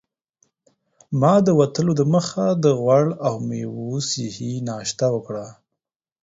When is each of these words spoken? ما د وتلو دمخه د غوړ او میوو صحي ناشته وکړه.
ما 1.19 1.33
د 1.45 1.47
وتلو 1.59 1.93
دمخه 2.01 2.45
د 2.63 2.65
غوړ 2.79 3.05
او 3.27 3.33
میوو 3.47 3.91
صحي 4.09 4.53
ناشته 4.69 5.05
وکړه. 5.15 5.47